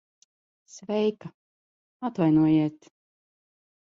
[0.75, 1.29] Sveika.
[2.07, 2.77] Atvainojiet...